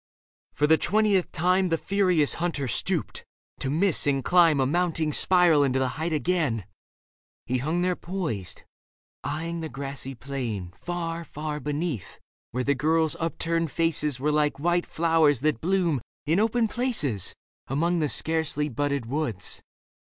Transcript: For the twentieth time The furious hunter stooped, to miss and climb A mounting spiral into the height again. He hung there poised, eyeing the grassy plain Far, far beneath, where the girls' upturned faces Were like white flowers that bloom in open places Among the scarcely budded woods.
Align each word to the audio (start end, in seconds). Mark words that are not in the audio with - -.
For 0.55 0.65
the 0.65 0.79
twentieth 0.79 1.31
time 1.31 1.69
The 1.69 1.77
furious 1.77 2.33
hunter 2.41 2.67
stooped, 2.67 3.23
to 3.59 3.69
miss 3.69 4.07
and 4.07 4.25
climb 4.25 4.59
A 4.59 4.65
mounting 4.65 5.13
spiral 5.13 5.63
into 5.63 5.77
the 5.77 5.89
height 5.89 6.11
again. 6.11 6.65
He 7.45 7.59
hung 7.59 7.83
there 7.83 7.95
poised, 7.95 8.63
eyeing 9.23 9.59
the 9.59 9.69
grassy 9.69 10.15
plain 10.15 10.73
Far, 10.75 11.23
far 11.23 11.59
beneath, 11.59 12.19
where 12.49 12.63
the 12.63 12.73
girls' 12.73 13.15
upturned 13.19 13.69
faces 13.69 14.19
Were 14.19 14.31
like 14.31 14.57
white 14.57 14.87
flowers 14.87 15.41
that 15.41 15.61
bloom 15.61 16.01
in 16.25 16.39
open 16.39 16.67
places 16.67 17.35
Among 17.67 17.99
the 17.99 18.09
scarcely 18.09 18.69
budded 18.69 19.05
woods. 19.05 19.61